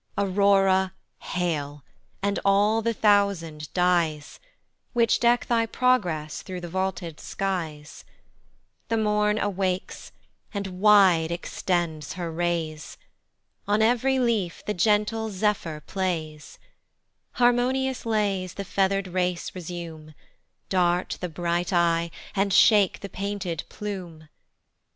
[0.17, 1.83] Aurora hail,
[2.23, 4.39] and all the thousand dies,
[4.93, 8.03] Which deck thy progress through the vaulted skies:
[8.87, 10.11] The morn awakes,
[10.55, 12.97] and wide extends her rays,
[13.67, 16.57] On ev'ry leaf the gentle zephyr plays;
[17.33, 20.15] Harmonious lays the feather'd race resume,
[20.67, 24.27] Dart the bright eye, and shake the painted plume.